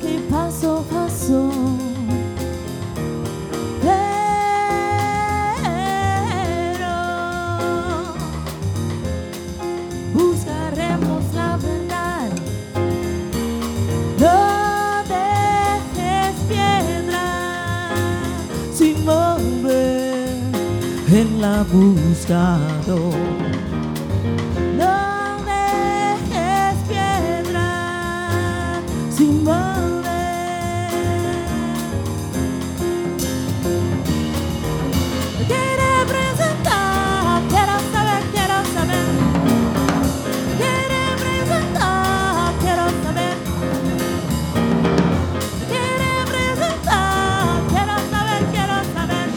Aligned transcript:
Que 0.00 0.18
pasó, 0.30 0.84
pasó. 0.90 1.50
Pero 3.82 4.06
buscaremos 10.14 11.22
la 11.34 11.56
verdad. 11.56 12.30
No 14.18 15.02
dejes 15.08 16.34
piedra 16.48 17.92
sin 18.72 19.04
mover 19.04 20.28
en 21.08 21.40
la 21.40 21.64
buscado. 21.72 23.55
Sin 29.16 29.44
mover. 29.44 30.04
Quiere 35.48 35.92
presentar, 36.12 37.42
quiero 37.48 37.76
saber, 37.92 38.22
quiero 38.34 38.58
saber. 38.74 39.06
Quiere 40.60 41.02
presentar, 41.22 42.52
quiero 42.60 42.86
saber. 43.04 43.36
Quiere 45.70 46.12
presentar, 46.32 47.62
quiero 47.72 47.96
saber, 48.12 48.40
quiero 48.52 48.78
saber. 48.94 49.28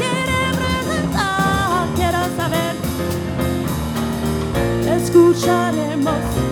Quiere 0.00 0.40
presentar, 0.60 1.86
quiero 1.96 2.22
saber. 2.38 2.74
Escucharemos 4.96 6.51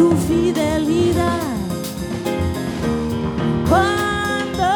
Su 0.00 0.12
fidelidad. 0.16 1.58
Cuando 3.68 4.68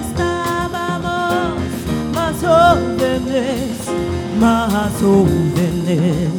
estábamos 0.00 1.56
más 2.14 2.36
jóvenes, 2.40 3.76
más 4.40 4.92
jóvenes. 4.98 6.30